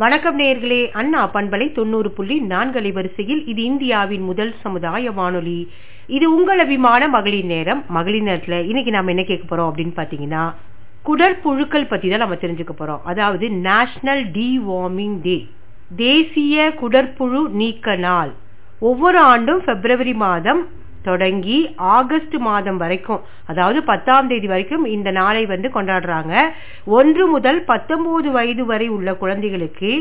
[0.00, 0.90] வணக்கம் நேர்களே.
[0.90, 5.56] அண்ணா பண்பலை தொண்ணூறு புள்ளி நான்கு அலைவரிசையில் இது இந்தியாவின் முதல் சமுதாய வானொலி.
[6.16, 7.84] இது உங்கள் அபிமான மகளிர் நேரம்.
[7.96, 10.44] மகளிர் நேரத்தில் இன்னைக்கு நாம் என்ன கேட்க போறோம் அப்படின்னு பாத்தீங்கன்னா
[11.08, 13.02] குடற்புழுக்கள் பத்தி தான் நம்ம தெரிஞ்சுக்க போறோம்.
[13.04, 15.36] அதாவது நேஷனல் டிவார்மிங் டே
[15.96, 18.32] தேசிய குடற்புழு நீக்க நாள்.
[18.90, 20.62] ஒவ்வொரு ஆண்டும் பிப்ரவரி மாதம்
[21.02, 26.34] தொடங்கி ஆகஸ்ட் மாதம் வரைக்கும் அதாவது பத்தாம் தேதி வரைக்கும் இந்த நாளை வந்து கொண்டாடுறாங்க.
[26.84, 29.92] ஒன்று முதல் பத்தொன்பது வயது வரை உள்ள குழந்தைகளுக்கு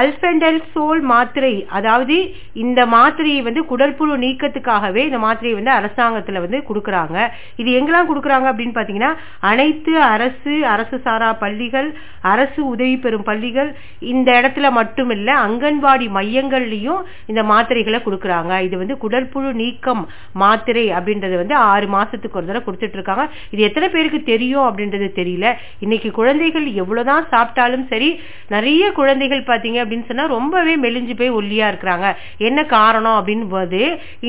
[0.00, 2.16] அல்ஃபெண்டல் சோல் மாத்திரை அதாவது
[2.64, 7.16] இந்த மாத்திரையை வந்து குடற்புழு நீக்கத்துக்காகவே இந்த மாத்திரையை வந்து அரசாங்கத்தில் வந்து கொடுக்குறாங்க.
[7.60, 9.12] இது எங்கெல்லாம் கொடுக்குறாங்க அப்படின்னு பார்த்தீங்கன்னா
[9.50, 11.88] அனைத்து அரசு அரசு சாரா பள்ளிகள்
[12.32, 18.52] அரசு உதவி பெறும் பள்ளிகள் இந்த இடத்துல மட்டும் அங்கன்வாடி மையங்கள்லையும் இந்த மாத்திரைகளை கொடுக்குறாங்க.
[18.66, 20.02] இது வந்து குடற்புழு நீக்கம்
[20.42, 25.46] மாத்திரை அப்படின்றது வந்து ஆறு மாசத்துக்கு ஒரு தடவை கொடுத்துட்டு இருக்காங்க இது எத்தனை பேருக்கு தெரியும் அப்படின்றது தெரியல.
[25.80, 28.10] இன்னைக்கு குழந்தைகள் எவ்வளவுதான் சாப்பிட்டாலும் சரி
[28.48, 32.06] நிறைய குழந்தைகள் பாத்தீங்க அப்படின்னு சொன்னால் ரொம்பவே மெலிஞ்சு போய் ஒல்லியா இருக்கிறாங்க.
[32.48, 33.80] என்ன காரணம் அப்படின்னு போது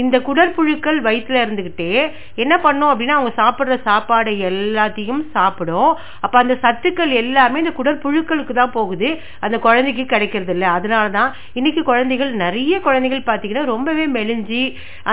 [0.01, 1.91] இந்த குடற்புழுக்கள் வயிற்றுல இருந்துகிட்டே
[2.43, 5.91] என்ன பண்ணும் அப்படின்னா அவங்க சாப்பிடுற சாப்பாடு எல்லாத்தையும் சாப்பிடும்.
[6.25, 9.09] அப்ப அந்த சத்துக்கள் எல்லாமே இந்த குடற்புழுக்களுக்கு தான் போகுது.
[9.39, 10.65] அந்த குழந்தைக்கு கிடைக்கிறது இல்ல.
[10.77, 14.63] அதனாலதான் இன்னைக்கு குழந்தைகள் நிறைய குழந்தைகள் பாத்தீங்கன்னா ரொம்பவே மெலிஞ்சி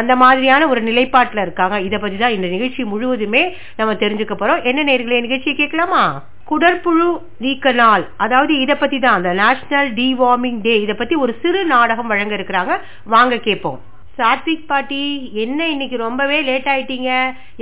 [0.00, 1.77] அந்த மாதிரியான ஒரு நிலைப்பாட்டுல இருக்காங்க.
[1.88, 3.44] இதை பத்தி தான் இந்த நிகழ்ச்சி முழுவதுமே
[3.77, 4.62] நம்ம தெரிஞ்சுக்க போறோம்.
[4.70, 6.05] என்ன நேர்களை நிகழ்ச்சியை கேட்கலாமா?
[6.48, 7.09] குடற்புழு
[7.45, 12.11] நீக்க நாள் அதாவது இதை பத்தி தான் அந்த நேஷனல் டிவார்மிங் டே இதை பத்தி ஒரு சிறு நாடகம்
[12.12, 12.75] வழங்க இருக்கிறாங்க
[13.14, 13.78] வாங்க கேட்போம்.
[14.19, 15.01] சாத்விக் பாட்டி
[15.45, 17.11] என்ன இன்னைக்கு ரொம்பவே லேட் ஆயிட்டீங்க?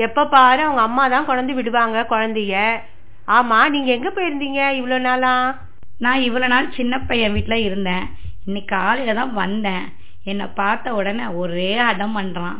[0.07, 2.57] எப்ப பாரு அவங்க அம்மா தான் குழந்தை விடுவாங்க குழந்தைய.
[3.37, 5.33] ஆமா நீங்க எங்க போயிருந்தீங்க இவ்வளவு நாளா?
[6.05, 8.05] நான் இவ்வளவு நாள் சின்ன பையன் வீட்டுல இருந்தேன்.
[8.47, 9.85] இன்னைக்கு காலையில தான் வந்தேன்.
[10.31, 12.59] என்னை பார்த்த உடனே ஒரே அடம் பண்றான்.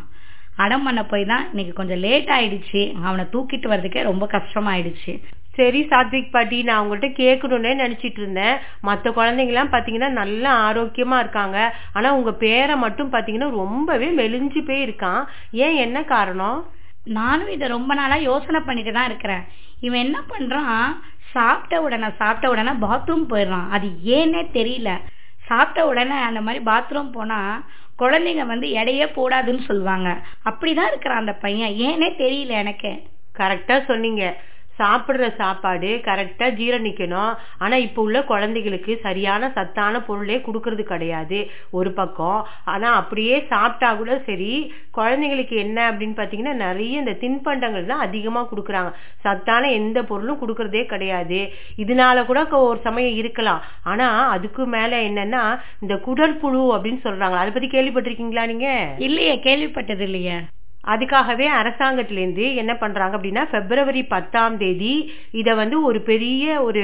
[0.65, 2.83] அடம் பண்ண போய் தான் இன்னைக்கு கொஞ்சம் லேட் ஆயிடுச்சு.
[3.07, 5.13] அவனை தூக்கிட்டு வர்றதுக்கே ரொம்ப கஷ்டமாயிடுச்சு.
[5.55, 8.57] சரி சாத்விக் பாட்டி நான் உங்கள்கிட்ட கேட்கணும்னே நினைச்சிட்டு இருந்தேன்.
[8.81, 11.75] மற்ற குழந்தைங்கலாம் பாத்தீங்கன்னா நல்ல ஆரோக்கியமா இருக்காங்க.
[11.93, 16.67] ஆனா உங்க பேரை மட்டும் பாத்தீங்கன்னா ரொம்பவே மெலிஞ்சு போய் இருக்கான் ஏன் என்ன காரணம்?
[17.05, 19.45] நானும் இதை ரொம்ப நாளா யோசனை பண்ணிட்டு தான் இருக்கிறேன்.
[19.81, 20.97] இவன் என்ன பண்றான்?
[21.31, 23.69] சாப்பிட்ட உடனே சாப்பிட்ட உடனே பாத்ரூம் போயிடுறான்.
[23.69, 25.01] அது ஏன்னே தெரியல.
[25.47, 27.63] சாப்பிட்ட உடனே அந்த மாதிரி பாத்ரூம் போனா
[27.99, 30.09] குழந்தைங்க வந்து எடையே போடாதுன்னு சொல்லுவாங்க.
[30.45, 31.73] அப்படிதான் இருக்கிறான் அந்த பையன்.
[31.73, 33.03] ஏன்னே தெரியல எனக்கு.
[33.39, 34.37] கரெக்டா சொன்னீங்க.
[34.79, 37.35] சாப்பிடுற சாப்பாடு கரெக்டா ஜீரணிக்கணும்.
[37.59, 41.51] ஆனா இப்ப உள்ள குழந்தைகளுக்கு சரியான சத்தான பொருளே கொடுக்கறது கிடையாது.
[41.71, 42.47] ஒரு பக்கம்.
[42.65, 48.93] ஆனா அப்படியே சாப்பிட்டா கூட சரி குழந்தைங்களுக்கு என்ன அப்படின்னு பாத்தீங்கன்னா நிறைய இந்த தின்பண்டங்கள் தான் அதிகமா கொடுக்குறாங்க.
[49.21, 51.53] சத்தான எந்த பொருளும் கொடுக்கறதே கிடையாது.
[51.77, 53.63] இதனால கூட ஒரு சமயம் இருக்கலாம்.
[53.83, 55.45] ஆனா அதுக்கு மேல என்னன்னா
[55.81, 57.37] இந்த குடல் புழு அப்படின்னு சொல்றாங்க.
[57.43, 58.95] அதை பத்தி கேள்விப்பட்டிருக்கீங்களா நீங்க?
[58.99, 60.39] இல்லையே கேள்விப்பட்டது இல்லையே.
[60.85, 64.95] அதுக்காகவே அரசாங்கத்திலேருந்து என்ன பண்றாங்க அப்படின்னா பிப்ரவரி பத்தாம் தேதி
[65.33, 66.83] இதை வந்து ஒரு பெரிய ஒரு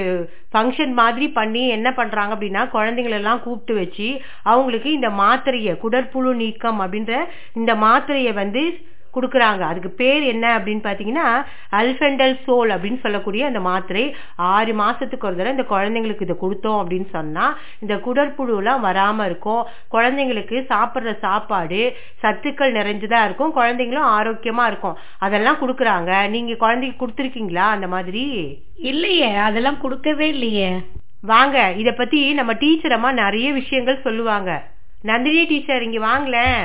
[0.52, 4.08] ஃபங்க்ஷன் மாதிரி பண்ணி என்ன பண்றாங்க அப்படின்னா குழந்தைங்களெல்லாம் கூப்பிட்டு வச்சு
[4.44, 7.16] அவங்களுக்கு இந்த மாத்திரையை குடற்புழு நீக்கம் அப்படின்ற
[7.54, 8.62] இந்த மாத்திரையை வந்து
[9.18, 9.60] கொடுக்கறாங்க.
[9.70, 11.26] அதுக்கு பேர் என்ன அப்படின்னு பாத்தீங்கன்னா
[11.80, 14.04] அல்பெண்டல் சோல் அப்படின்னு சொல்லக்கூடிய அந்த மாத்திரை.
[14.36, 17.46] ஆறு மாசத்துக்கு ஒரு தடவை இந்த குழந்தைங்களுக்கு இதை கொடுத்தோம் அப்படின்னு சொன்னா
[17.80, 19.62] இந்த குடற்புழு எல்லாம் வராம இருக்கும்.
[19.94, 21.82] குழந்தைங்களுக்கு சாப்பிடுற சாப்பாடு
[22.22, 23.56] சத்துக்கள் நிறைஞ்சதா இருக்கும்.
[23.56, 24.96] குழந்தைங்களும் ஆரோக்கியமா இருக்கும்.
[25.18, 26.12] அதெல்லாம் கொடுக்கறாங்க.
[26.28, 28.24] நீங்க குழந்தைக்கு கொடுத்துருக்கீங்களா அந்த மாதிரி?
[28.92, 30.70] இல்லையே அதெல்லாம் கொடுக்கவே இல்லையே.
[31.20, 34.50] வாங்க இத பத்தி நம்ம டீச்சர் அம்மா நிறைய விஷயங்கள் சொல்லுவாங்க.
[35.02, 36.62] நந்தினி டீச்சர் இங்க வாங்கலேன்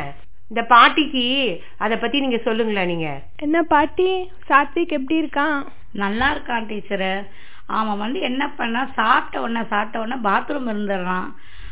[0.54, 3.22] இந்த பாட்டிக்கு அத பத்தி நீங்க சொல்லுங்களேன் நீங்க.
[3.36, 4.32] என்ன பாட்டி?
[4.50, 7.26] சாத்விக் எப்படி இருக்கான் நல்லா இருக்கான் டீச்சரு.
[7.66, 11.28] அவன் வந்து என்ன பண்ணா சாப்பிட்ட உடனே சாப்பிட்ட உடனே பாத்ரூம் இருந்துடுறான்.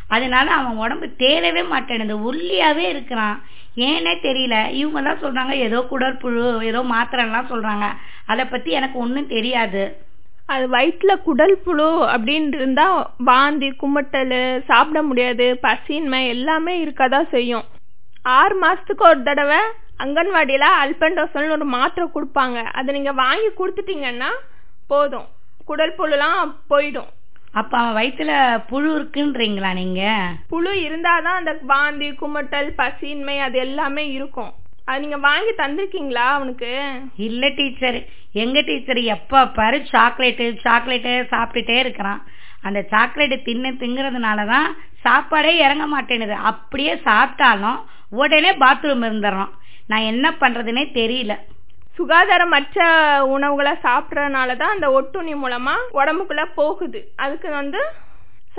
[0.08, 3.42] அதனால அவன் உடம்பு தேரவே மாட்டேனுது ஒல்லியாவே இருக்கிறான்.
[3.76, 4.72] ஏனே தெரியல.
[4.72, 7.88] இவங்க தான் சொல்றாங்க ஏதோ குடற்புழு ஏதோ மாத்திரை எல்லாம் சொல்றாங்க.
[8.26, 9.84] அத பத்தி எனக்கு ஒன்னும் தெரியாது.
[10.46, 15.60] அது வயிற்றுல குடல் புழு அப்படின்னு இருந்தா வாந்தி குமட்டல் சாப்பிட முடியாது.
[15.62, 17.64] பசின்மை எல்லாமே இருக்கதான் செய்யும்.
[18.24, 19.58] ஆறு மாசத்துக்கு ஒரு தடவை
[20.04, 22.64] அங்கன்வாடியில அல்பெண்டோசல்னு ஒரு மாத்திரை கொடுப்பாங்க.
[22.64, 24.32] அதை நீங்க வாங்கி கொடுத்துட்டீங்கன்னா
[24.88, 25.26] போதும்.
[25.66, 27.10] குடல் புழுலாம் போயிடும்.
[27.54, 30.20] அப்ப அவன் வயிற்றுல புழு இருக்குன்றீங்களா நீங்க?
[30.48, 34.52] புழு இருந்தாதான் அந்த வாந்தி குமட்டல் பசின்மை அது எல்லாமே இருக்கும்.
[34.86, 36.92] அது நீங்க வாங்கி தந்திருக்கீங்களா அவனுக்கு?
[37.16, 38.06] இல்ல டீச்சர்.
[38.34, 42.22] எங்க டீச்சர் எப்ப பாரு சாக்லேட்டு சாக்லேட்டு சாப்பிட்டுட்டே இருக்கிறான்.
[42.62, 44.68] அந்த சாக்லேட் தின்னு திங்குறதுனாலதான்
[45.02, 46.36] சாப்பாடே இறங்க மாட்டேனுது.
[46.52, 47.80] அப்படியே சாப்பிட்டாலும்
[48.20, 49.52] உடனே பாத்ரூம் இருந்துடுறான்.
[49.92, 51.34] நான் என்ன பண்றதுன்னே தெரியல.
[51.98, 52.84] சுகாதாரமற்ற
[53.36, 57.02] உணவுகளை சாப்பிட்றதுனால தான் அந்த ஒட்டுண்ணி மூலமா உடம்புக்குள்ள போகுது.
[57.24, 57.82] அதுக்கு வந்து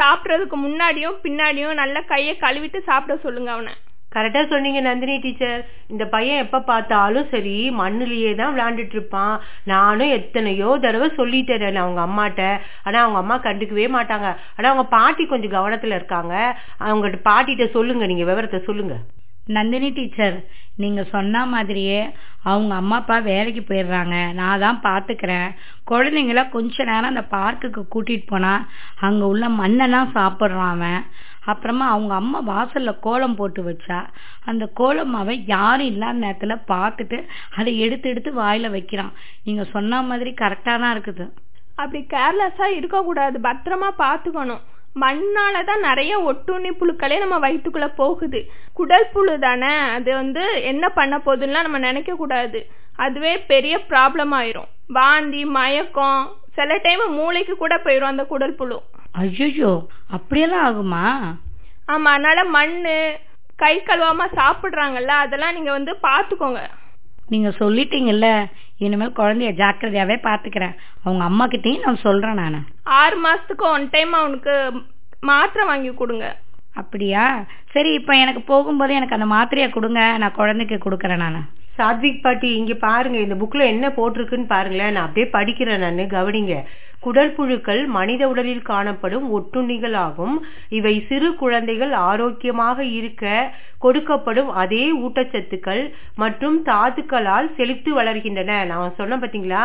[0.01, 3.73] சாப்பிட்றதுக்கு முன்னாடியும் பின்னாடியும் நல்லா கையை கழுவிட்டு சாப்பிட சொல்லுங்க அவனை.
[4.15, 5.61] கரெக்டா சொன்னீங்க நந்தினி டீச்சர்.
[5.93, 9.35] இந்த பையன் எப்ப பார்த்தாலும் சரி மண்ணுலயே தான் விளையாண்டுட்டு இருப்பான்.
[9.73, 12.43] நானும் எத்தனையோ தடவை சொல்லிட்டேன் அவங்க அம்மாட்ட.
[12.85, 14.29] ஆனா அவங்க அம்மா கண்டுக்கவே மாட்டாங்க.
[14.57, 16.35] ஆனா அவங்க பாட்டி கொஞ்சம் கவனத்துல இருக்காங்க.
[16.89, 18.97] அவங்க பாட்டிட்ட சொல்லுங்க நீங்க விவரத்தை சொல்லுங்க.
[19.47, 20.37] நந்தினி டீச்சர்
[20.77, 22.01] நீங்கள் சொன்ன மாதிரியே
[22.43, 24.33] அவங்க அம்மா அப்பா வேலைக்கு போயிடுறாங்க.
[24.33, 25.49] நான் தான் பார்த்துக்கிறேன்
[25.91, 28.65] குழந்தைங்கள கொஞ்ச நேரம் அந்த பார்க்குக்கு கூட்டிகிட்டு போனால்
[29.07, 31.03] அங்கே உள்ள மண்ணெல்லாம் சாப்பிட்றான் அவன்.
[31.45, 34.07] அப்புறமா அவங்க அம்மா வாசலில் கோலம் போட்டு வச்சா.
[34.45, 37.19] அந்த கோலம் அவன் யாரும் இல்லாத நேரத்தில் பார்த்துட்டு
[37.57, 39.13] அதை எடுத்து எடுத்து வாயில் வைக்கிறான்.
[39.45, 41.27] நீங்கள் சொன்ன மாதிரி கரெக்டாக தான் இருக்குது.
[41.77, 43.39] அப்படி கேர்லெஸ்ஸாக இருக்கக்கூடாது.
[43.49, 44.63] பத்திரமா பார்த்துக்கணும்.
[44.97, 48.41] மண்ணால தான் நிறைய ஒட்டுண்ணி புழுக்களே நம்ம வயிற்றுக்குள்ள போகுது.
[48.75, 52.61] குடல் புழு தானே அது வந்து என்ன பண்ண போகுதுன்னா நம்ம நினைக்க கூடாது.
[52.97, 54.69] அதுவே பெரிய ப்ராப்ளம் ஆயிரும்.
[54.89, 56.23] வாந்தி மயக்கம்
[56.57, 58.79] சில டைம் மூளைக்கு கூட போயிரும் அந்த குடல் புழு.
[59.15, 59.73] ஐயோ
[60.11, 61.05] அப்படியெல்லாம் ஆகுமா?
[61.87, 62.97] ஆமா அதனால மண்ணு
[63.57, 66.61] கை கழுவாம சாப்பிடுறாங்கல்ல அதெல்லாம் நீங்க வந்து பாத்துக்கோங்க
[67.29, 68.29] நீங்க சொல்லிட்டீங்கல்ல
[68.87, 70.75] இனிமேல் குழந்தைய ஜாக்கிரதையாவே பாத்துக்கிறேன்
[71.05, 72.61] அவங்க அம்மா கிட்டயும் நான் சொல்றேன் நானு.
[73.01, 74.55] ஆறு மாசத்துக்கு ஒன் டைம் அவனுக்கு
[75.21, 76.27] மாத்திரை வாங்கி கொடுங்க.
[76.75, 77.25] அப்படியா?
[77.75, 80.01] சரி இப்ப எனக்கு போகும்போது எனக்கு அந்த மாத்திரைய கொடுங்க.
[80.19, 81.41] நான் குழந்தைக்கு கொடுக்கறேன் நானு.
[81.79, 84.93] சாத்விக் பாட்டி இங்க பாருங்க இந்த புக்ல என்ன போட்டிருக்குன்னு பாருங்களேன்.
[84.93, 86.57] நான் அப்படியே படிக்கிறேன் நான் கவனிங்க.
[87.05, 90.37] குடற்புழுக்கள் மனித உடலில் காணப்படும் ஒட்டுண்ணிகள் ஆகும்
[90.79, 93.27] இவை சிறு குழந்தைகள் ஆரோக்கியமாக இருக்க
[93.85, 95.83] கொடுக்கப்படும் அதே ஊட்டச்சத்துக்கள்
[96.23, 98.59] மற்றும் தாதுக்களால் செழித்து வளர்கின்றன.
[98.71, 99.65] நான் சொன்னேன் பார்த்தீங்களா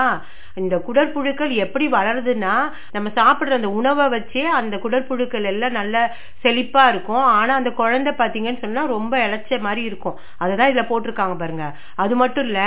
[0.61, 2.53] இந்த குடற்புழுக்கள் எப்படி வளருதுன்னா
[2.95, 5.95] நம்ம சாப்பிட்ற அந்த உணவை வச்சே அந்த குடற்புழுக்கள் எல்லாம் நல்ல
[6.43, 7.25] செழிப்பா இருக்கும்.
[7.39, 10.17] ஆனா அந்த குழந்தை பாத்தீங்கன்னு சொன்னா ரொம்ப இழைச்ச மாதிரி இருக்கும்.
[10.41, 11.67] அதை தான் இதுல போட்டிருக்காங்க பாருங்க.
[12.05, 12.61] அது மட்டும் இல்ல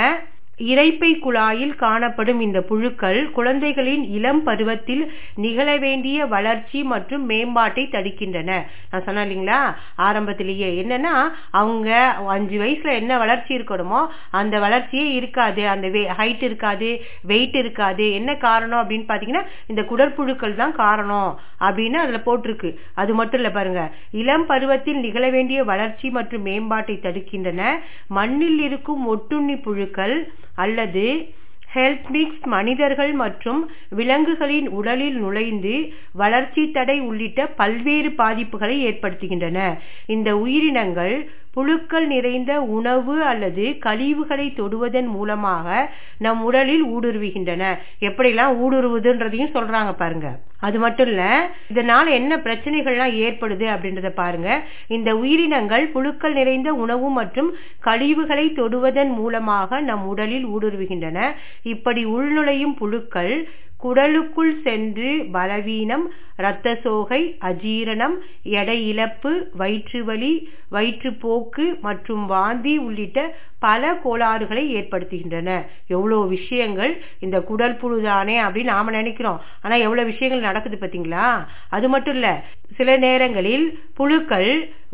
[0.57, 8.63] இரைப்பை குழாயில் காணப்படும் இந்த புழுக்கள் குழந்தைகளின் இளம் பருவத்தில் நிகழ வேண்டிய வளர்ச்சி மற்றும் மேம்பாட்டை தடுக்கின்றன.
[8.91, 9.73] நான் சொன்னேன் இல்லைங்களா?
[9.95, 10.83] ஆரம்பத்திலேயே.
[10.83, 11.13] என்னன்னா
[11.51, 11.89] அவங்க
[12.27, 15.67] அஞ்சு வயசுல என்ன வளர்ச்சி இருக்கணுமோ அந்த வளர்ச்சியே இருக்காது.
[15.67, 18.13] அந்த ஹைட் இருக்காது வெயிட் இருக்காது.
[18.13, 22.75] என்ன காரணம் அப்படின்னு பாத்தீங்கன்னா இந்த குடற்புழுக்கள் தான் காரணம் அப்படின்னு அதுல போட்டிருக்கு.
[22.93, 23.91] அது மட்டும் இல்ல பாருங்க.
[24.11, 27.61] இளம் பருவத்தில் நிகழ வேண்டிய வளர்ச்சி மற்றும் மேம்பாட்டை தடுக்கின்றன.
[28.07, 30.15] மண்ணில் இருக்கும் ஒட்டுண்ணி புழுக்கள்
[30.57, 31.05] அல்லது
[31.69, 33.59] ஹெல்த் மிக்ஸ் மனிதர்கள் மற்றும்
[33.91, 35.75] விலங்குகளின் உடலில் நுழைந்து
[36.15, 39.59] வளர்ச்சி தடை உள்ளிட்ட பல்வேறு பாதிப்புகளை ஏற்படுத்துகின்றன.
[40.07, 41.15] இந்த உயிரினங்கள்
[41.53, 45.67] புழுக்கள் நிறைந்த உணவு அல்லது கழிவுகளை தொடுவதன் மூலமாக
[46.17, 47.63] நம் உடலில் ஊடுருவுகின்றன.
[47.99, 50.29] எப்படிலாம் ஊடுருவுதுன்றதையும் சொல்றாங்க பாருங்க.
[50.59, 54.49] அது மட்டும் இல்ல இதனால என்ன பிரச்சனைகள்லாம் ஏற்படுது அப்படின்றத பாருங்க.
[54.87, 57.49] இந்த உயிரினங்கள் புழுக்கள் நிறைந்த உணவு மற்றும்
[57.83, 61.19] கழிவுகளை தொடுவதன் மூலமாக நம் உடலில் ஊடுருவுகின்றன.
[61.63, 63.33] இப்படி உள்நுழையும் புழுக்கள்
[63.81, 66.05] குடலுக்குள் சென்று பலவீனம்
[66.37, 68.15] இரத்த சோகை அஜீரணம்
[68.53, 69.31] எடை இழப்பு
[69.61, 70.33] வயிற்றுவலி
[70.71, 73.19] வயிற்றுப்போக்கு மற்றும் வாந்தி உள்ளிட்ட
[73.65, 75.49] பல கோளாறுகளை ஏற்படுத்துகின்றன.
[75.95, 76.93] எவ்வளோ விஷயங்கள்
[77.25, 79.39] இந்த குடல் புழு தானே அப்படின்னு நாம நினைக்கிறோம்.
[79.63, 81.27] ஆனால் எவ்வளோ விஷயங்கள் நடக்குது பார்த்தீங்களா?
[81.77, 82.33] அது மட்டும் இல்லை
[82.79, 83.65] சில நேரங்களில்
[83.99, 84.51] புழுக்கள்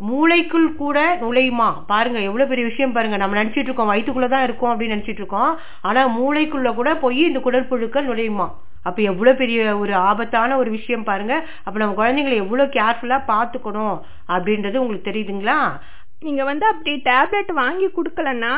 [0.08, 1.68] மூளைக்குள் கூட நுழையுமா?
[1.92, 3.16] பாருங்க எவ்வளோ பெரிய விஷயம் பாருங்க.
[3.22, 5.52] நம்ம நினச்சிட்டு இருக்கோம் வயிற்றுக்குள்ளே தான் இருக்கோம் அப்படின்னு நினச்சிட்டு இருக்கோம்.
[5.90, 8.48] ஆனால் மூளைக்குள்ளே கூட போய் இந்த குடல் புழுக்கள் நுழையுமா?
[8.88, 11.34] அப்போ எவ்வளோ பெரிய ஒரு ஆபத்தான ஒரு விஷயம் பாருங்க.
[11.64, 13.96] அப்போ நம்ம குழந்தைங்களை எவ்வளோ கேர்ஃபுல்லாக பார்த்துக்கணும்
[14.34, 15.58] அப்படின்றது உங்களுக்கு தெரியுதுங்களா?
[16.22, 18.54] நீங்க வந்து அப்படி டேப்லெட் வாங்கி கொடுக்கலன்னா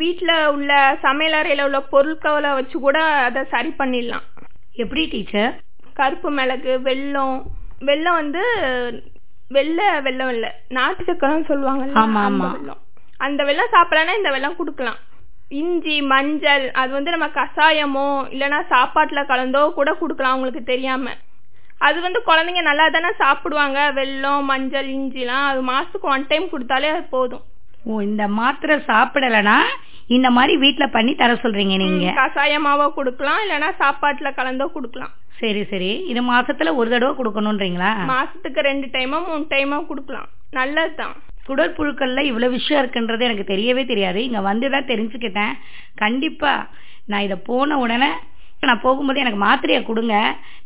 [0.00, 0.72] வீட்ல உள்ள
[1.06, 2.98] சமையலறையில உள்ள பொருட்களை வச்சு கூட
[3.28, 4.26] அதை சரி பண்ணிடலாம்.
[4.82, 5.54] எப்படி டீச்சர்?
[5.98, 7.38] கருப்பு மிளகு வெல்லம்
[7.88, 8.42] வெல்லம் வந்து
[9.50, 10.46] வெள்ளை வெல்லம் இல்ல
[10.76, 11.84] நாட்டு சக்கரம் சொல்லுவாங்க
[13.26, 13.72] அந்த வெல்லம்.
[13.76, 15.00] சாப்பிடலன்னா இந்த வெல்லம் கொடுக்கலாம்.
[15.60, 21.14] இஞ்சி மஞ்சள் அது வந்து நம்ம கஷாயமோ இல்லனா சாப்பாட்டுல கலந்தோ கூட கொடுக்கலாம் அவங்களுக்கு தெரியாம.
[21.86, 23.78] அது வந்து குழந்தைங்க நல்லா தானே சாப்பிடுவாங்க.
[23.98, 25.46] வெல்லம் மஞ்சள் இஞ்சிலாம்.
[25.50, 27.44] அது மாசத்துக்கு ஒன் டைம் கொடுத்தாலே அது போதும்.
[27.90, 29.58] ஓ இந்த மாத்திரை சாப்பிடலனா
[30.16, 32.06] இந்த மாதிரி வீட்ல பண்ணி தர சொல்றீங்க நீங்க.
[32.20, 35.12] கஷாயமாவோ கொடுக்கலாம் இல்லனா சாப்பாட்டுல கலந்தோ கொடுக்கலாம்.
[35.40, 35.90] சரி சரி.
[36.12, 37.90] இது மாசத்துல ஒரு தடவை கொடுக்கணும்ன்றீங்களா?
[38.14, 40.28] மாசத்துக்கு ரெண்டு டைமோ மூணு டைமோ கொடுக்கலாம்.
[40.58, 41.14] நல்லதுதான்.
[41.46, 44.20] குடற்புழுக்கள்ல இவ்வளவு விஷயம் இருக்குன்றது எனக்கு தெரியவே தெரியாது.
[44.28, 45.54] இங்க வந்துதான் தெரிஞ்சுக்கிட்டேன்.
[46.02, 46.52] கண்டிப்பா
[47.12, 48.10] நான் இத போன உடனே
[48.68, 50.16] நான் போகும்போது எனக்கு மாத்திரையை கொடுங்க.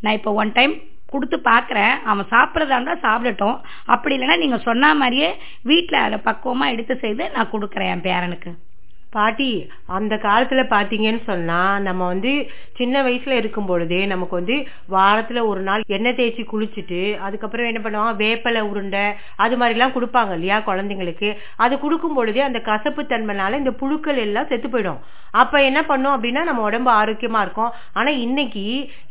[0.00, 0.74] நான் இப்ப ஒன் டைம்
[1.14, 1.94] கொடுத்து பார்க்குறேன்.
[2.10, 3.56] அவன் சாப்பிட்றதா இருந்தால் சாப்பிடட்டும்.
[3.94, 5.30] அப்படி இல்லைன்னா நீங்கள் சொன்ன மாதிரியே
[5.70, 8.52] வீட்டில் அதை பக்குவமாக எடுத்து செய்து நான் கொடுக்குறேன் என் பேரனுக்கு.
[9.16, 9.50] பாட்டி
[9.96, 12.32] அந்த காலத்துல பார்த்தீங்கன்னு சொன்னா நம்ம வந்து
[12.78, 14.56] சின்ன வயசுல இருக்கும் பொழுதே நமக்கு வந்து
[14.94, 19.04] வாரத்துல ஒரு நாள் எண்ணெய் தேய்ச்சி குளிச்சுட்டு அதுக்கப்புறம் என்ன பண்ணுவாங்க வேப்பலை உருண்டை
[19.44, 21.28] அது மாதிரி எல்லாம் கொடுப்பாங்க இல்லையா குழந்தைங்களுக்கு.
[21.64, 25.02] அது கொடுக்கும் பொழுதே அந்த கசப்பு தன்மைனால இந்த புழுக்கள் எல்லாம் செத்து போயிடும்.
[25.42, 27.70] அப்ப என்ன பண்ணும் அப்படின்னா நம்ம உடம்பு ஆரோக்கியமா இருக்கும்.
[27.98, 28.64] ஆனா இன்னைக்கு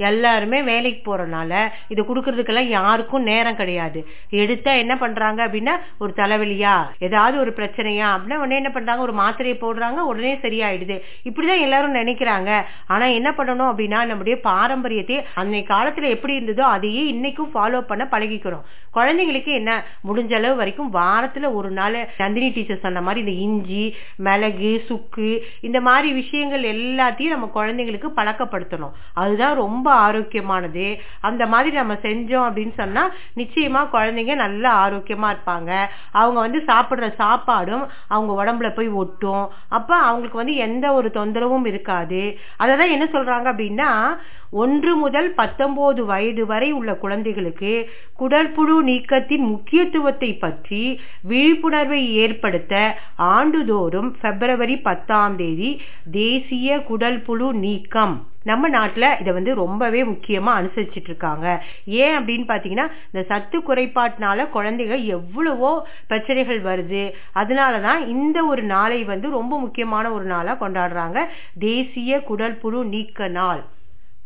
[0.10, 1.54] எல்லாருமே வேலைக்கு போகிறனால
[1.94, 4.00] இது கொடுக்கறதுக்கெல்லாம் யாருக்கும் நேரம் கிடையாது.
[4.42, 6.76] எடுத்தா என்ன பண்றாங்க அப்படின்னா ஒரு தலைவலியா
[7.08, 9.02] ஏதாவது ஒரு பிரச்சனையா அப்படின்னா உடனே என்ன பண்றாங்க?
[9.08, 9.93] ஒரு மாத்திரையை போடுறாங்க.
[10.02, 11.02] உடனே சரியாயிடுது.
[11.24, 12.62] இப்படிதான் எல்லாரும் நினைக்கிறாங்க.
[12.88, 18.64] ஆனா என்ன பண்ணணும் அப்படின்னா நம்முடைய பாரம்பரியத்தை அன்னை காலத்துல எப்படி இருந்ததோ அதையே இன்னைக்கும் ஃபாலோ பண்ண பழகிக்கிறோம்.
[18.94, 24.84] குழந்தைங்களுக்கு என்ன முடிஞ்ச அளவு வரைக்கும் வாரத்துல ஒரு நாள் நந்தினி டீச்சர் சொன்ன மாதிரி இந்த இஞ்சி மிளகு
[24.88, 28.92] சுக்கு இந்த மாதிரி விஷயங்கள் எல்லாத்தையும் நம்ம குழந்தைங்களுக்கு பழக்கப்படுத்தணும்.
[29.14, 31.00] அதுதான் ரொம்ப ஆரோக்கியமானது.
[31.22, 35.86] அந்த மாதிரி நம்ம செஞ்சோம் அப்படின்னு சொன்னா நிச்சயமா குழந்தைங்க நல்லா ஆரோக்கியமா இருப்பாங்க.
[36.12, 39.52] அவங்க வந்து சாப்பிடுற சாப்பாடும் அவங்க உடம்புல போய் ஒட்டும்.
[39.84, 42.22] அப்ப அவங்களுக்கு வந்து எந்த ஒரு தொந்தரவும் இருக்காது.
[42.64, 43.92] அததான் என்ன சொல்றாங்க அப்படின்னா
[44.62, 47.72] ஒன்று முதல் பத்தொன்பது வயது வரை உள்ள குழந்தைகளுக்கு
[48.20, 50.82] குடற்புழு நீக்கத்தின் முக்கியத்துவத்தை பற்றி
[51.30, 52.74] விழிப்புணர்வை ஏற்படுத்த
[53.36, 55.72] ஆண்டுதோறும் பிப்ரவரி பத்தாம் தேதி
[56.12, 58.16] தேசிய குடல்புழு நீக்கம்.
[58.44, 61.48] நம்ம நாட்டில் இதை வந்து ரொம்பவே முக்கியமாக அனுசரிச்சுட்டு இருக்காங்க
[62.04, 65.72] ஏன் அப்படின்னு பார்த்தீங்கன்னா இந்த சத்து குறைபாட்டினால குழந்தைங்க எவ்வளவோ
[66.08, 67.04] பிரச்சனைகள் வருது.
[67.34, 71.20] அதனால தான் இந்த ஒரு நாளை வந்து ரொம்ப முக்கியமான ஒரு நாளாக கொண்டாடுறாங்க.
[71.60, 73.64] தேசிய குடல்புழு நீக்க நாள்.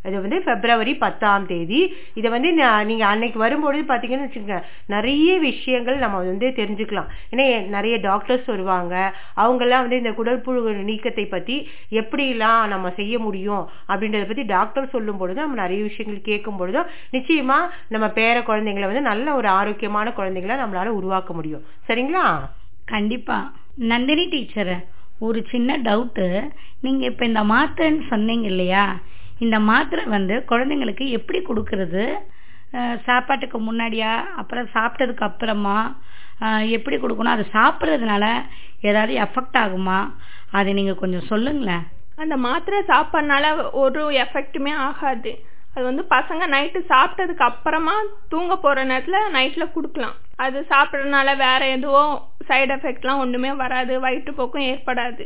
[0.08, 1.82] இது வந்து பிப்ரவரி பத்தாம் தேதி.
[2.20, 2.50] இதை வந்து
[2.90, 4.60] நீங்கள் அன்னைக்கு வரும்பொழுது பார்த்தீங்கன்னு வச்சுக்கோங்க
[4.96, 7.10] நிறைய விஷயங்கள் நம்ம வந்து தெரிஞ்சுக்கலாம்.
[7.32, 7.46] ஏன்னா
[7.76, 8.96] நிறைய டாக்டர்ஸ் வருவாங்க.
[9.44, 11.58] அவங்கெல்லாம் வந்து இந்த குடற்புழு நீக்கத்தை பற்றி
[12.02, 17.74] எப்படிலாம் நம்ம செய்ய முடியும் அப்படின்றத பற்றி டாக்டர் சொல்லும் பொழுது நம்ம நிறைய விஷயங்கள் கேட்கும் பொழுதும் நிச்சயமாக
[17.94, 21.66] நம்ம பேர குழந்தைங்களை வந்து நல்ல ஒரு ஆரோக்கியமான குழந்தைங்களை நம்மளால உருவாக்க முடியும்.
[21.88, 22.26] சரிங்களா?
[22.94, 23.38] கண்டிப்பா.
[23.92, 24.76] நந்தினி டீச்சர்
[25.26, 26.26] ஒரு சின்ன டவுட்டு
[26.82, 28.86] நீங்கள் இப்போ இந்த மாத்திரைன்னு சொன்னீங்க இல்லையா?
[29.46, 32.06] இந்த மாத்திரை வந்து குழந்தைங்களுக்கு எப்படி கொடுக்கறது?
[33.08, 34.14] சாப்பாட்டுக்கு முன்னாடியா?
[34.42, 35.78] அப்புறம் சாப்பிட்டதுக்கு அப்புறமா?
[36.78, 37.36] எப்படி கொடுக்கணும்?
[37.36, 38.26] அது சாப்பிட்றதுனால
[38.90, 40.00] ஏதாவது எஃபெக்ட் ஆகுமா?
[40.58, 41.86] அதை நீங்கள் கொஞ்சம் சொல்லுங்களேன்.
[42.24, 43.46] அந்த மாத்திரை சாப்பிட்றதுனால
[43.84, 45.32] ஒரு எஃபெக்ட்டுமே ஆகாது.
[45.74, 47.96] அது வந்து பசங்க நைட்டு சாப்பிட்டதுக்கு அப்புறமா
[48.32, 50.16] தூங்க போகிற நேரத்தில் நைட்டில் கொடுக்கலாம்.
[50.46, 52.14] அது சாப்பிட்றதுனால வேற எதுவும்
[52.50, 53.94] சைடு எஃபெக்ட்லாம் ஒன்றுமே வராது.
[54.06, 55.26] வயிற்றுப்போக்கும் ஏற்படாது.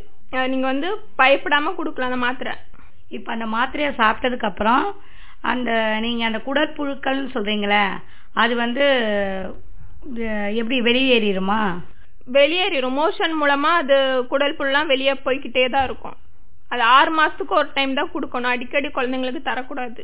[0.51, 0.89] நீங்கள் வந்து
[1.21, 2.53] பயப்படாமல் கொடுக்கலாம் அந்த மாத்திரை.
[3.11, 4.85] இப்ப அந்த மாத்திரையை சாப்பிட்டதுக்கு அப்புறம்
[5.51, 7.85] அந்த நீங்க அந்த குடற்புழுக்கள் சொல்றீங்களே
[8.35, 8.85] அது வந்து
[10.59, 11.61] எப்படி வெளியேறிடுமா
[12.27, 13.95] வெளியேறிடும் மோஷன் மூலமா அது
[14.31, 16.17] குடல் புல்லாம் வெளியே போய்கிட்டே தான் இருக்கும்.
[16.71, 18.53] அது ஆறு மாசத்துக்கு ஒரு டைம் தான் கொடுக்கணும்.
[18.53, 20.01] அடிக்கடி குழந்தைங்களுக்கு தரக்கூடாது.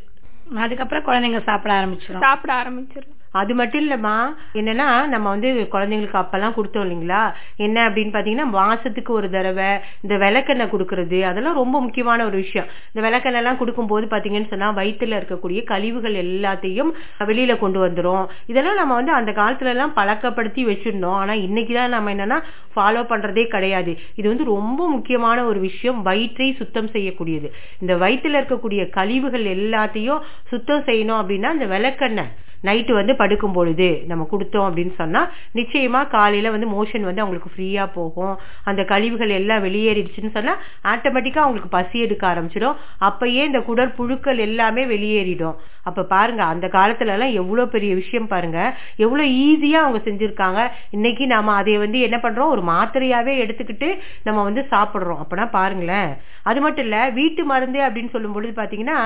[0.47, 6.85] அதுக்கப்புறம் குழந்தைங்க சாப்பிட ஆரம்பிச்சிடும் சாப்பிட ஆரம்பிச்சிடும் அது மட்டும் இல்லைம்மா என்னன்னா நம்ம வந்து குழந்தைங்களுக்கு அப்பெல்லாம் கொடுத்தோம்
[6.85, 7.33] இல்லைங்களா?
[7.55, 9.65] என்ன அப்படின்னு பாத்தீங்கன்னா மாசத்துக்கு ஒரு தடவை
[10.01, 12.67] இந்த விளக்கெண்ணெய் கொடுக்கறது அதெல்லாம் ரொம்ப முக்கியமான ஒரு விஷயம்.
[12.93, 18.27] இந்த விளக்கெண்ணெய் எல்லாம் கொடுக்கும் போது பாத்தீங்கன்னு சொன்னா வயிற்றுல இருக்கக்கூடிய கழிவுகள் எல்லாத்தையும் வெளியில கொண்டு வந்துரும்.
[18.45, 21.05] இதெல்லாம் நம்ம வந்து அந்த காலத்துல எல்லாம் பழக்கப்படுத்தி வச்சிருந்தோம்.
[21.05, 22.41] ஆனா இன்னைக்குதான் நம்ம என்னன்னா
[22.75, 23.97] ஃபாலோ பண்றதே கிடையாது.
[24.15, 26.01] இது வந்து ரொம்ப முக்கியமான ஒரு விஷயம்.
[26.01, 27.51] வயிற்றை சுத்தம் செய்யக்கூடியது.
[27.81, 32.33] இந்த வயிற்றுல இருக்கக்கூடிய கழிவுகள் எல்லாத்தையும் சுத்தம் செய்யணும் அப்படின்னா இந்த விளக்கெண்ணெய்.
[32.63, 35.21] நைட்டு வந்து படுக்கும் பொழுது நம்ம கொடுத்தோம் அப்படின்னு சொன்னா
[35.55, 38.35] நிச்சயமா காலையில வந்து மோஷன் வந்து அவங்களுக்கு ஃப்ரீயா போகும்.
[38.63, 42.77] அந்த கழிவுகள் எல்லாம் வெளியேறிடுச்சுன்னு சொன்னா ஆட்டோமேட்டிக்கா அவங்களுக்கு பசி எடுக்க ஆரம்பிச்சிடும்.
[43.01, 45.57] அப்பயே இந்த குடற்புழுக்கள் எல்லாமே வெளியேறிடும்.
[45.83, 48.59] அப்ப பாருங்க அந்த காலத்துல எல்லாம் எவ்வளவு பெரிய விஷயம் பாருங்க.
[48.95, 50.61] எவ்வளவு ஈஸியா அவங்க செஞ்சிருக்காங்க.
[50.89, 52.53] இன்னைக்கு நாம அதை வந்து என்ன பண்றோம்?
[52.53, 53.89] ஒரு மாத்திரையாவே எடுத்துக்கிட்டு
[54.23, 55.21] நம்ம வந்து சாப்பிடுறோம்.
[55.23, 56.11] அப்பனா பாருங்களேன்.
[56.43, 58.99] அது மட்டும் இல்ல வீட்டு மருந்து அப்படின்னு சொல்லும் பொழுது பாத்தீங்கன்னா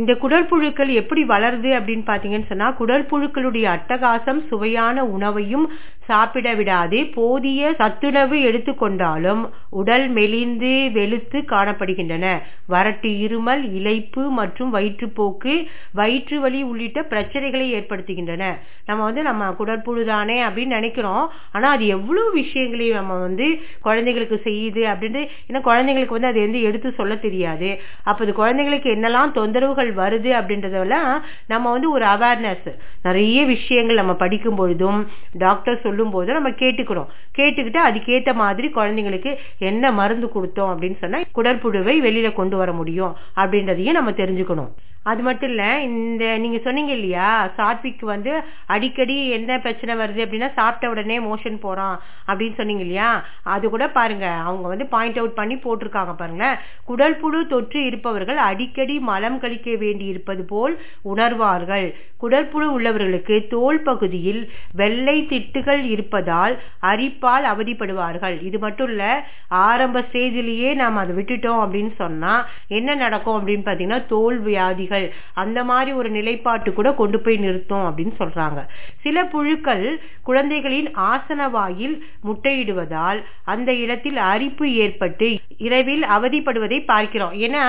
[0.00, 5.68] இந்த குடற்புழுக்கள் எப்படி வளருது அப்படின்னு பார்த்தீங்கன்னு சொன்னால் குடற்புழுக்களுடைய அட்டகாசம் சுவையான உணவையும்
[6.10, 6.98] சாப்பிட விடாது.
[7.16, 9.40] போதிய சத்துணவு எடுத்துக்கொண்டாலும்
[9.80, 12.26] உடல் மெலிந்து வெளுத்து காணப்படுகின்றன.
[12.72, 15.54] வறட்டு இருமல் இலைப்பு மற்றும் வயிற்றுப்போக்கு
[16.00, 18.44] வயிற்று வலி உள்ளிட்ட பிரச்சனைகளை ஏற்படுத்துகின்றன.
[18.88, 21.26] நம்ம வந்து நம்ம குடற்புழு தானே அப்படின்னு நினைக்கிறோம்.
[21.56, 23.48] ஆனால் அது எவ்வளோ விஷயங்களையும் நம்ம வந்து
[23.88, 27.70] குழந்தைகளுக்கு செய்யுது அப்படின்ட்டு ஏன்னா குழந்தைங்களுக்கு வந்து அது வந்து எடுத்து சொல்ல தெரியாது.
[28.08, 31.10] அப்போ அது குழந்தைங்களுக்கு என்னெல்லாம் தொந்தரவுகள் வருது அப்படின்றதெல்லாம்
[31.46, 32.68] நம்ம வந்து ஒரு அவேர்னஸ்
[33.02, 35.00] நிறைய விஷயங்கள் நம்ம படிக்கும் பொழுதும்
[35.32, 37.08] டாக்டர் சொல்லும் போதும் நம்ம கேட்டுக்கிறோம்.
[37.38, 39.32] கேட்டுக்கிட்டு அதுக்கேத்த மாதிரி குழந்தைங்களுக்கு
[39.70, 44.70] என்ன மருந்து கொடுத்தோம் அப்படின்னு சொன்னா குடற்புழுவை வெளியில கொண்டு வர முடியும் அப்படின்றதையும் நம்ம தெரிஞ்சுக்கணும்.
[45.02, 48.32] அது மட்டும் இல்ல இந்த நீங்க சொன்னீங்க இல்லையா சாத்விக் வந்து
[48.66, 51.94] அடிக்கடி என்ன பிரச்சனை வருது அப்படின்னா சாப்பிட்ட உடனே மோஷன் போறான்
[52.26, 53.10] அப்படின்னு சொன்னீங்க இல்லையா
[53.42, 56.48] அது கூட பாருங்க அவங்க வந்து பாயிண்ட் அவுட் பண்ணி போட்டிருக்காங்க பாருங்க
[56.84, 61.86] குடல் புழு தொற்று இருப்பவர்கள் அடிக்கடி மலம் கழிக்க அனுபவிக்க வேண்டியிருப்பது போல் உணர்வார்கள்.
[62.22, 64.40] குடற்புழு உள்ளவர்களுக்கு தோல் பகுதியில்
[64.74, 68.36] வெள்ளை திட்டுகள் இருப்பதால் அரிப்பால் அவதிப்படுவார்கள்.
[68.42, 69.04] இது மட்டும் இல்ல
[69.48, 75.06] ஆரம்ப ஸ்டேஜிலேயே நாம் அதை விட்டுட்டோம் அப்படின்னு சொன்னா என்ன நடக்கும் அப்படின்னு பாத்தீங்கன்னா தோல் வியாதிகள்.
[75.34, 78.60] அந்த மாதிரி ஒரு நிலைப்பாட்டு கூட கொண்டு போய் நிறுத்தும் அப்படின்னு சொல்றாங்க.
[79.00, 79.86] சில புழுக்கள்
[80.22, 87.34] குழந்தைகளின் ஆசன வாயில் முட்டையிடுவதால் அந்த இடத்தில் அரிப்பு ஏற்பட்டு இரவில் அவதிப்படுவதை பார்க்கிறோம்.
[87.46, 87.64] ஏன்னா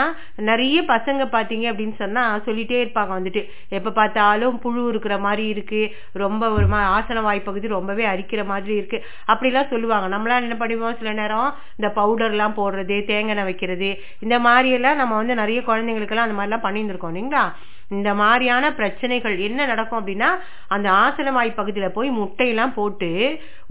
[0.50, 3.50] நிறைய பசங்க பாத்தீங்க அப்படின்னு சொன்னா சொல்லிட்டே இருப்பாங்க வந்துட்டு.
[3.70, 5.96] எப்ப பார்த்தாலும் புழு இருக்கிற மாதிரி இருக்கு.
[6.14, 9.06] ரொம்ப ஒரு மா- ஆசன வாய் பகுதி ரொம்பவே அரிக்கிற மாதிரி இருக்கு.
[9.28, 10.18] அப்படிலாம் சொல்லுவாங்க.
[10.18, 10.98] நம்மளாம் என்ன பண்ணுவோம்?
[10.98, 16.16] சில நேரம் இந்த பவுடர் எல்லாம் போடுறது தேங்காய் வைக்கிறது இந்த மாதிரி எல்லாம் நம்ம வந்து நிறைய குழந்தைங்களுக்கெல்லாம்
[16.16, 17.52] அந்த மாதிரிலாம் பண்ணியிருந்துருக்கோம் இல்லைங்களா?
[17.98, 20.30] இந்த மாதிரியான பிரச்சனைகள் என்ன நடக்கும் அப்படின்னா
[20.76, 23.10] அந்த ஆசனவாய் பகுதியில போய் முட்டையெல்லாம் போட்டு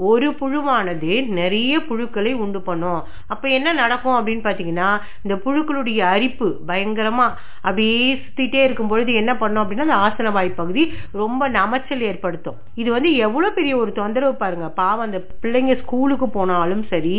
[0.08, 3.00] ஒரு புழுவானது நிறைய புழுக்களை உண்டு பண்ணும்.
[3.32, 4.88] அப்போ என்ன நடக்கும் அப்படின்னு பார்த்தீங்கன்னா
[5.22, 7.26] இந்த புழுக்களுடைய அரிப்பு பயங்கரமா
[7.62, 10.82] அப்படியே சுத்திட்டே இருக்கும் பொழுது என்ன பண்ணும் அப்படின்னா அந்த ஆசனவாய் பகுதி
[11.12, 12.58] ரொம்ப நமைச்சல் ஏற்படுத்தும்.
[12.74, 14.68] இது வந்து எவ்வளவு பெரிய ஒரு தொந்தரவு பாருங்க.
[14.80, 17.16] பாவம் அந்த பிள்ளைங்க ஸ்கூலுக்கு போனாலும் சரி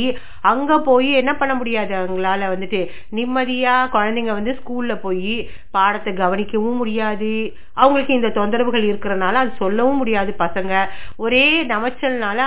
[0.52, 1.94] அங்க போய் என்ன பண்ண முடியாது?
[2.02, 2.82] அவங்களால வந்துட்டு
[3.18, 5.34] நிம்மதியா குழந்தைங்க வந்து ஸ்கூல்ல போய்
[5.72, 7.32] பாடத்தை கவனிக்கவும் முடியும் முடியாது.
[7.74, 10.74] அவங்களுக்கு இந்த தொந்தரவுகள் இருக்கிறனால அது சொல்லவும் முடியாது பசங்க.
[11.16, 12.40] ஒரே நமைச்சல்னால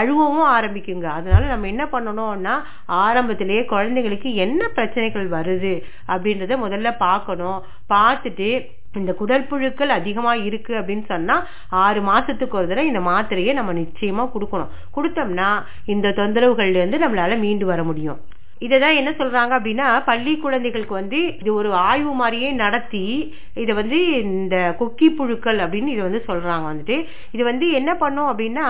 [0.00, 1.08] அழுவவும் ஆரம்பிக்குங்க.
[1.18, 2.54] அதனால நம்ம என்ன பண்ணணும்னா
[3.04, 5.74] ஆரம்பத்திலேயே குழந்தைங்களுக்கு என்ன பிரச்சனைகள் வருது
[6.14, 7.58] அப்படின்றத முதல்ல பார்க்கணும்.
[7.94, 8.50] பார்த்துட்டு
[8.98, 11.36] இந்த குடல் புழுக்கள் அதிகமா இருக்கு அப்படின்னு சொன்னா
[11.84, 14.72] ஆறு மாசத்துக்கு ஒரு தடவை இந்த மாத்திரையை நம்ம நிச்சயமா கொடுக்கணும்.
[14.96, 15.50] கொடுத்தோம்னா
[15.94, 18.20] இந்த தொந்தரவுகள்ல இருந்து நம்மளால மீண்டு வர முடியும்.
[18.66, 23.04] இதை தான் என்ன சொல்றாங்க அப்படின்னா பள்ளி குழந்தைகளுக்கு வந்து இது ஒரு ஆய்வு மாதிரியே நடத்தி
[23.62, 26.96] இதை வந்து இந்த கொக்கி புழுக்கள் அப்படின்னு இதை வந்து சொல்றாங்க வந்துட்டு.
[27.34, 28.66] இது வந்து என்ன பண்ணும் அப்படின்னா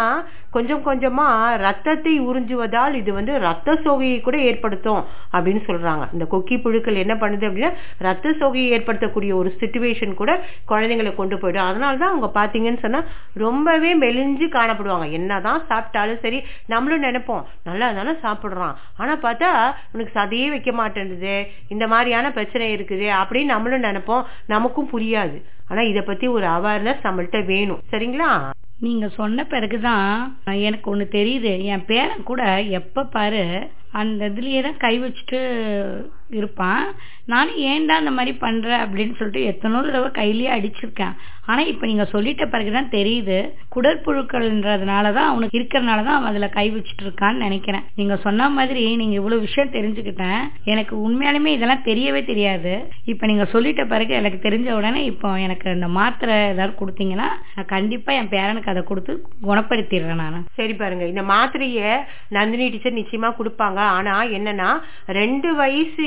[0.56, 1.26] கொஞ்சம் கொஞ்சமா
[1.64, 5.02] ரத்தத்தை உறிஞ்சுவதால் இது வந்து ரத்த சோகையை கூட ஏற்படுத்தும்
[5.34, 6.04] அப்படின்னு சொல்றாங்க.
[6.12, 7.72] இந்த கொக்கி புழுக்கள் என்ன பண்ணுது அப்படின்னா
[8.08, 10.30] ரத்த சோகையை ஏற்படுத்தக்கூடிய ஒரு சுச்சுவேஷன் கூட
[10.72, 11.68] குழந்தைங்களை கொண்டு போயிடும்.
[11.70, 13.02] அதனாலதான் அவங்க பார்த்தீங்கன்னு சொன்னா
[13.44, 15.08] ரொம்பவே மெலிஞ்சு காணப்படுவாங்க.
[15.20, 16.40] என்னதான் சாப்பிட்டாலும் சரி
[16.74, 18.74] நம்மளும் நினைப்போம் நல்லா தானே சாப்பிட்றான்.
[18.96, 19.50] ஆனா பார்த்தா
[19.92, 24.24] உனக்கு சதையே வைக்க மாட்டேங்குது இந்த மாதிரியான பிரச்சனை இருக்குது அப்படின்னு நம்மளும் நினைப்போம்.
[24.46, 25.42] நமக்கும் புரியாது.
[25.68, 27.82] ஆனா இத பத்தி ஒரு அவேர்னஸ் நம்மள்ட்ட வேணும்.
[27.90, 28.50] சரிங்களா?
[28.80, 31.62] நீங்க சொன்ன பிறகுதான் எனக்கு ஒண்ணு தெரியுது.
[31.62, 35.40] என் பேரன் கூட எப்ப பாரு அந்த இதுலயே தான் கை வச்சுட்டு
[36.38, 36.84] இருப்பான்.
[37.32, 41.14] நானும் ஏன்டா அந்த மாதிரி பண்ணுற அப்படின்னு சொல்லிட்டு எத்தனோ தடவை கையிலேயே அடிச்சிருக்கேன்.
[41.46, 43.38] ஆனா இப்ப நீங்க சொல்லிட்ட பிறகு தான் தெரியுது.
[43.74, 47.84] குடற்புழுக்கள்ன்றதுனால தான் அவனுக்கு இருக்கிறனால தான் அவன் அதுல கை வச்சுட்டு இருக்கான்னு நினைக்கிறேன்.
[47.94, 50.42] நீங்க சொன்ன மாதிரி நீங்க இவ்வளவு விஷயம் தெரிஞ்சுக்கிட்டேன்.
[50.64, 52.86] எனக்கு உண்மையாலுமே இதெல்லாம் தெரியவே தெரியாது.
[53.04, 58.12] இப்ப நீங்க சொல்லிட்ட பிறகு எனக்கு தெரிஞ்ச உடனே இப்போ எனக்கு இந்த மாத்திரை ஏதாவது கொடுத்தீங்கன்னா நான் கண்டிப்பா
[58.12, 59.12] என் பேரனுக்கு அதை கொடுத்து
[59.48, 60.46] குணப்படுத்திடுறேன் நான்.
[60.54, 61.06] சரி பாருங்க.
[61.06, 61.90] இந்த மாத்திரையை
[62.28, 63.76] நந்தினி டீச்சர் நிச்சயமா கொடுப்பாங்க.
[63.98, 64.70] ஆனா என்னன்னா
[65.06, 66.06] ரெண்டு வயசு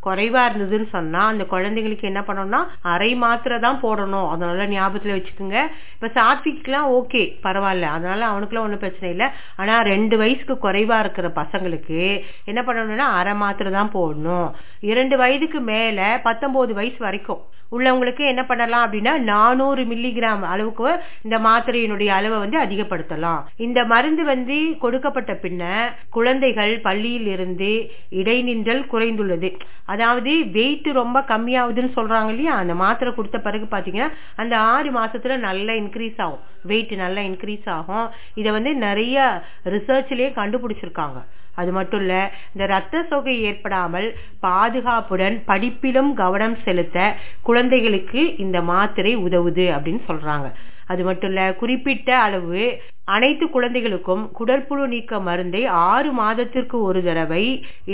[0.05, 2.61] குறைவா இருந்ததுன்னு சொன்னா அந்த குழந்தைங்களுக்கு என்ன பண்ணணும்னா
[2.93, 4.29] அரை மாத்திரை தான் போடணும்.
[4.33, 5.59] அதனால ஞாபகத்துல வச்சுக்கோங்க.
[5.95, 7.93] இப்ப சாத்விக்லாம் ஓகே பரவாயில்ல.
[7.97, 9.29] அதனால அவனுக்குலாம் ஒண்ணும் பிரச்சனை இல்லை.
[9.55, 12.01] ஆனா ரெண்டு வயசுக்கு குறைவா இருக்கிற பசங்களுக்கு
[12.51, 14.49] என்ன பண்ணணும்னா அரை மாத்திரை தான் போடணும்.
[14.91, 17.41] இரண்டு வயதுக்கு மேல பத்தொன்பது வயசு வரைக்கும்
[17.75, 20.87] உள்ளவங்களுக்கு என்ன பண்ணலாம் அப்படின்னா நானூறு மில்லிகிராம் அளவுக்கு
[21.25, 23.41] இந்த மாத்திரையினுடைய அளவை வந்து அதிகப்படுத்தலாம்.
[23.65, 25.63] இந்த மருந்து வந்து கொடுக்கப்பட்ட பின்ன
[26.15, 27.69] குழந்தைகள் பள்ளியில் இருந்து
[28.21, 29.51] இடைநின்றல் குறைந்துள்ளது.
[29.91, 32.53] அதாவது வெயிட் ரொம்ப கம்மியாகுதுன்னு சொல்றாங்க இல்லையா?
[32.63, 34.09] அந்த மாத்திரை கொடுத்த பிறகு பாத்தீங்கன்னா
[34.41, 36.41] அந்த ஆறு மாசத்துல நல்லா இன்க்ரீஸ் ஆகும்.
[36.71, 38.07] வெயிட் நல்லா இன்க்ரீஸ் ஆகும்.
[38.41, 39.17] இதை வந்து நிறைய
[39.75, 41.19] ரிசர்ச்லயே கண்டுபிடிச்சிருக்காங்க.
[41.61, 42.15] அது மட்டும் இல்ல
[42.53, 44.07] இந்த ரத்த சோகை ஏற்படாமல்
[44.47, 46.97] பாதுகாப்புடன் படிப்பிலும் கவனம் செலுத்த
[47.47, 50.49] குழந்தைகளுக்கு இந்த மாத்திரை உதவுது அப்படின்னு சொல்றாங்க.
[50.91, 52.63] அது மட்டும் இல்ல குறிப்பிட்ட அளவு
[53.13, 57.41] அனைத்து குழந்தைகளுக்கும் குடற்புழு நீக்க மருந்தை ஆறு மாதத்திற்கு ஒரு தடவை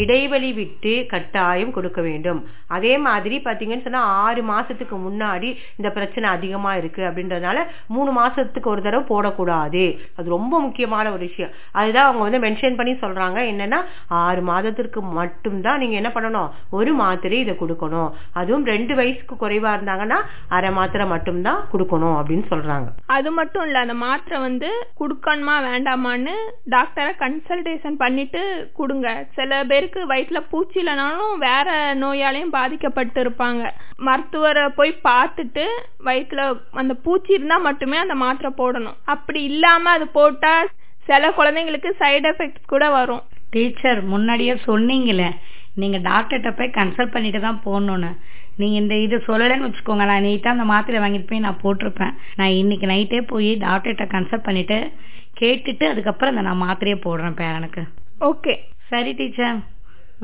[0.01, 2.39] இடைவெளி விட்டு கட்டாயம் கொடுக்க வேண்டும்.
[2.75, 7.63] அதே மாதிரி பார்த்தீங்கன்னு சொன்னா ஆறு மாசத்துக்கு முன்னாடி இந்த பிரச்சனை அதிகமா இருக்கு அப்படின்றதுனால
[7.95, 9.85] மூணு மாசத்துக்கு ஒரு தடவை போடக்கூடாது.
[10.17, 11.53] அது ரொம்ப முக்கியமான ஒரு விஷயம்.
[11.81, 13.39] அதுதான் அவங்க வந்து மென்ஷன் பண்ணி சொல்றாங்க.
[13.53, 13.81] என்னன்னா
[14.25, 16.51] ஆறு மாதத்திற்கு மட்டும்தான் நீங்க என்ன பண்ணணும்?
[16.79, 18.11] ஒரு மாத்திரை இதை கொடுக்கணும்.
[18.41, 20.21] அதுவும் ரெண்டு வயசுக்கு குறைவா இருந்தாங்கன்னா
[20.59, 22.86] அரை மாத்திரை மட்டும்தான் கொடுக்கணும் அப்படின்னு சொல்றாங்க.
[23.15, 24.69] அது மட்டும் இல்ல அந்த மாத்திரை வந்து
[24.99, 26.33] குடுக்கணுமா வேண்டாமான்னு
[26.73, 28.41] டாக்டரை கன்சல்டேஷன் பண்ணிட்டு
[28.79, 29.07] கொடுங்க.
[29.37, 31.67] சில பேருக்கு வயிற்றுல பூச்சி இல்லைனாலும் வேற
[32.03, 33.63] நோயாலையும் பாதிக்கப்பட்டு இருப்பாங்க
[34.07, 35.65] மருத்துவரை போய் பார்த்துட்டு
[36.09, 36.45] வயிற்றுல
[36.83, 38.99] அந்த பூச்சி இருந்தா மட்டுமே அந்த மாத்திரை போடணும்.
[39.15, 40.53] அப்படி இல்லாம அது போட்டா
[41.09, 43.21] சில குழந்தைங்களுக்கு சைடு எஃபெக்ட்ஸ் கூட வரும்.
[43.51, 45.29] டீச்சர் முன்னாடியே சொன்னீங்களே
[45.81, 48.09] நீங்க டாக்டர்கிட்ட போய் கன்சல்ட் பண்ணிட்டு தான் போகணும்னு.
[48.59, 50.05] நீங்க இந்த இது சொல்லலைன்னு வச்சுக்கோங்க.
[50.11, 52.13] நான் நீட்டா அந்த மாத்திரை வாங்கிட்டு போய் நான் போட்டிருப்பேன்.
[52.39, 54.77] நான் இன்னைக்கு நைட்டே போய் டாக்டர்கிட்ட கன்சல்ட் பண்ணிட்டு
[55.41, 57.83] கேட்டுட்டு அதுக்கப்புறம் இந்த நான் மாத்திரையே போடுறேன் பேரனுக்கு
[58.29, 58.53] ஓகே
[58.91, 59.57] சரி டீச்சர்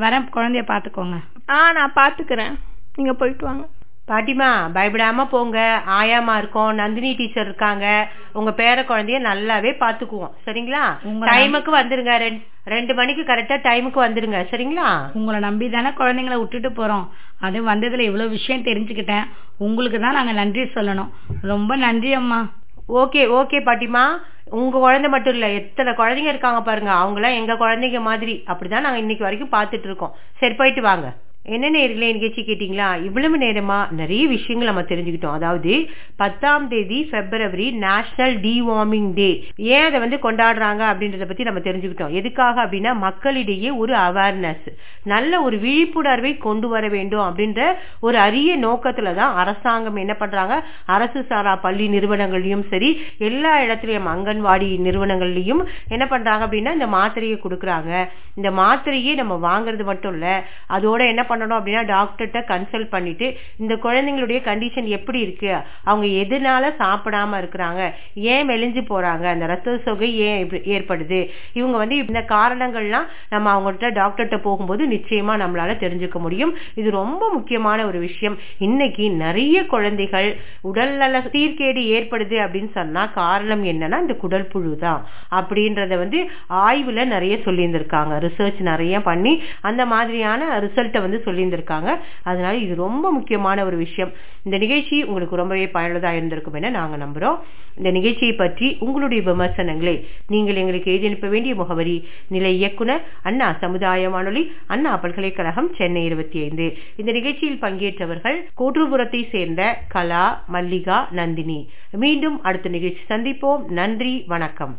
[0.03, 0.27] வரேன்.
[0.35, 1.17] குழந்தைய பாத்துக்கோங்க
[1.55, 2.53] ஆ நான் பாத்துக்கிறேன்
[2.97, 3.63] நீங்க போயிட்டு வாங்க.
[4.07, 5.81] பாட்டிமா பயப்படாம போங்க.
[5.87, 6.73] ஆயாமா இருக்கோம்.
[6.73, 8.07] நந்தினி டீச்சர் இருக்காங்க.
[8.33, 10.31] உங்க பேர குழந்தைய நல்லாவே பாத்துக்குவோம்.
[10.45, 10.97] சரிங்களா?
[11.31, 12.17] டைமுக்கு வந்துருங்க.
[12.17, 14.45] ரெண்- ரெண்டு மணிக்கு கரெக்டா டைமுக்கு வந்துருங்க.
[14.51, 15.09] சரிங்களா?
[15.13, 17.07] உங்களை நம்பி தானே குழந்தைங்கள விட்டுட்டு போறோம்.
[17.39, 19.23] அது வந்ததுல இவ்வளவு விஷயம் தெரிஞ்சுக்கிட்டேன்.
[19.57, 21.09] உங்களுக்கு தான் நாங்க நன்றி சொல்லணும்.
[21.41, 22.49] ரொம்ப நன்றி அம்மா.
[22.89, 24.05] ஓகே ஓகே பாட்டிமா.
[24.45, 26.91] உங்க குழந்தை மட்டும் இல்ல எத்தனை குழந்தைங்க இருக்காங்க பாருங்க.
[26.91, 28.43] அவங்க எல்லாம் எங்க குழந்தைங்க மாதிரி.
[28.47, 30.13] அப்படிதான் நாங்க இன்னைக்கு வரைக்கும் பாத்துட்டு இருக்கோம்.
[30.37, 31.13] சரி போயிட்டு வாங்க.
[31.45, 35.37] என்ன நேர்களே நிகழ்ச்சி கேட்டீங்களா இவ்வளவு நேரமா நிறைய விஷயங்கள் நம்ம தெரிஞ்சுக்கிட்டோம்.
[35.37, 35.73] அதாவது
[36.15, 42.13] பத்தாம் தேதி பிப்ரவரி நேஷனல் டிவார்மிங் டே ஏன் அதை வந்து கொண்டாடுறாங்க அப்படின்றத பத்தி நம்ம தெரிஞ்சுக்கிட்டோம்.
[42.19, 44.69] எதுக்காக அப்படின்னா மக்களிடையே ஒரு அவேர்னஸ்
[45.03, 47.61] நல்ல ஒரு விழிப்புணர்வை கொண்டு வர வேண்டும் அப்படின்ற
[47.99, 50.63] ஒரு அரிய நோக்கத்துல தான் அரசாங்கம் என்ன பண்றாங்க?
[50.85, 57.91] அரசு சாரா பள்ளி நிறுவனங்கள்லயும் சரி எல்லா இடத்துலயும் அங்கன்வாடி நிறுவனங்கள்லயும் என்ன பண்றாங்க அப்படின்னா இந்த மாத்திரையை கொடுக்குறாங்க.
[58.35, 60.27] இந்த மாத்திரையே நம்ம வாங்குறது மட்டும் இல்ல
[60.69, 65.57] அதோட என்ன பண்ணணும் அப்படின்னா டாக்டர்கிட்ட கன்சல்ட் பண்ணிட்டு இந்த குழந்தைங்களுடைய கண்டிஷன் எப்படி இருக்கு?
[65.83, 67.91] அவங்க எதனால சாப்பிடாம இருக்கிறாங்க?
[68.15, 69.23] ஏன் மெலிஞ்சு போறாங்க?
[69.23, 71.29] அந்த ரத்த சொகை ஏன் ஏற்படுது?
[71.53, 76.57] இவங்க வந்து இந்த காரணங்கள்லாம் நம்ம அவங்கள்ட்ட டாக்டர்கிட்ட போகும்போது நிச்சயமா நம்மளால தெரிஞ்சுக்க முடியும்.
[76.75, 78.37] இது ரொம்ப முக்கியமான ஒரு விஷயம்.
[78.57, 80.37] இன்னைக்கு நிறைய குழந்தைகள்
[80.73, 85.07] உடல்நல சீர்கேடு ஏற்படுது அப்படின்னு சொன்னா காரணம் என்னன்னா இந்த குடல் புழு தான்.
[85.31, 88.11] அப்படின்றத வந்து ஆய்வுல நிறைய சொல்லியிருந்திருக்காங்க.
[88.27, 91.89] ரிசர்ச் நிறைய பண்ணி அந்த மாதிரியான ரிசல்ட்டை வந்து சொல்லியிருந்திருக்காங்க.
[92.23, 94.11] அதனால இது ரொம்ப முக்கியமான ஒரு விஷயம்.
[94.43, 97.37] இந்த நிகழ்ச்சி உங்களுக்கு ரொம்பவே பயனுள்ளதா இருந்திருக்கும் என நாங்க நம்புறோம்.
[97.77, 104.09] இந்த நிகழ்ச்சியை பற்றி உங்களுடைய விமர்சனங்களை நீங்கள் எங்களுக்கு எழுதி அனுப்ப வேண்டிய முகவரி நிலை இயக்குனர் அண்ணா சமுதாய
[104.09, 106.77] வானொலி அண்ணா பல்கலைக்கழகம் சென்னை இருபத்தி ஐந்து.
[106.95, 111.69] இந்த நிகழ்ச்சியில் பங்கேற்றவர்கள் கோற்றுபுரத்தை சேர்ந்த கலா மல்லிகா நந்தினி.
[111.91, 113.65] மீண்டும் அடுத்த நிகழ்ச்சி சந்திப்போம்.
[113.69, 114.75] நன்றி வணக்கம்.